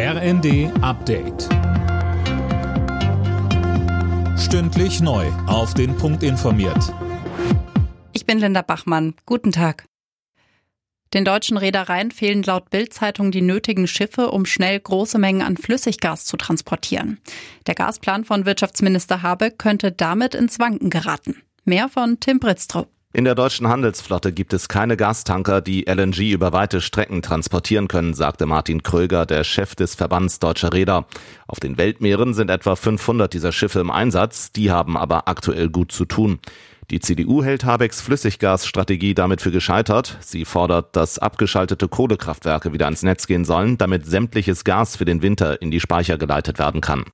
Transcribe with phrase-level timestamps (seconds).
[0.00, 1.48] RND Update.
[4.38, 5.26] Stündlich neu.
[5.48, 6.94] Auf den Punkt informiert.
[8.12, 9.14] Ich bin Linda Bachmann.
[9.26, 9.86] Guten Tag.
[11.14, 16.26] Den deutschen Reedereien fehlen laut Bild-Zeitung die nötigen Schiffe, um schnell große Mengen an Flüssiggas
[16.26, 17.18] zu transportieren.
[17.66, 21.42] Der Gasplan von Wirtschaftsminister Habe könnte damit ins Wanken geraten.
[21.64, 22.88] Mehr von Tim Britztrup.
[23.14, 28.12] In der deutschen Handelsflotte gibt es keine Gastanker, die LNG über weite Strecken transportieren können,
[28.12, 31.06] sagte Martin Kröger, der Chef des Verbands Deutscher Räder.
[31.46, 35.90] Auf den Weltmeeren sind etwa 500 dieser Schiffe im Einsatz, die haben aber aktuell gut
[35.90, 36.38] zu tun.
[36.90, 40.18] Die CDU hält Habecks Flüssiggasstrategie damit für gescheitert.
[40.20, 45.22] Sie fordert, dass abgeschaltete Kohlekraftwerke wieder ans Netz gehen sollen, damit sämtliches Gas für den
[45.22, 47.04] Winter in die Speicher geleitet werden kann.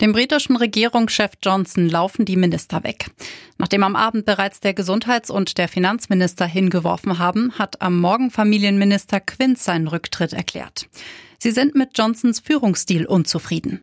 [0.00, 3.10] Dem britischen Regierungschef Johnson laufen die Minister weg.
[3.58, 9.18] Nachdem am Abend bereits der Gesundheits- und der Finanzminister hingeworfen haben, hat am Morgen Familienminister
[9.18, 10.88] Quint seinen Rücktritt erklärt.
[11.40, 13.82] Sie sind mit Johnsons Führungsstil unzufrieden.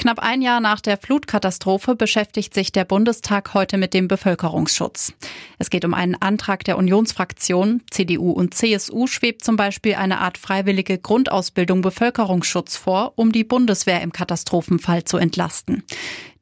[0.00, 5.12] Knapp ein Jahr nach der Flutkatastrophe beschäftigt sich der Bundestag heute mit dem Bevölkerungsschutz.
[5.58, 7.82] Es geht um einen Antrag der Unionsfraktion.
[7.90, 14.00] CDU und CSU schwebt zum Beispiel eine Art freiwillige Grundausbildung Bevölkerungsschutz vor, um die Bundeswehr
[14.00, 15.82] im Katastrophenfall zu entlasten.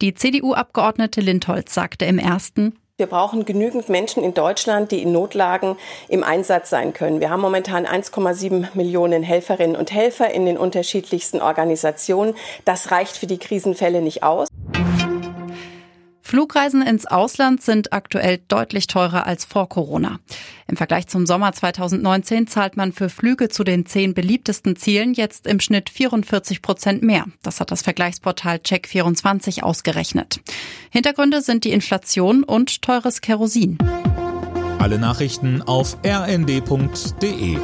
[0.02, 5.76] Die CDU-Abgeordnete Lindholz sagte im ersten, wir brauchen genügend Menschen in Deutschland, die in Notlagen
[6.08, 7.20] im Einsatz sein können.
[7.20, 12.34] Wir haben momentan 1,7 Millionen Helferinnen und Helfer in den unterschiedlichsten Organisationen.
[12.64, 14.47] Das reicht für die Krisenfälle nicht aus.
[16.28, 20.20] Flugreisen ins Ausland sind aktuell deutlich teurer als vor Corona.
[20.66, 25.46] Im Vergleich zum Sommer 2019 zahlt man für Flüge zu den zehn beliebtesten Zielen jetzt
[25.46, 27.24] im Schnitt 44 Prozent mehr.
[27.42, 30.40] Das hat das Vergleichsportal Check24 ausgerechnet.
[30.90, 33.78] Hintergründe sind die Inflation und teures Kerosin.
[34.78, 37.56] Alle Nachrichten auf rnd.de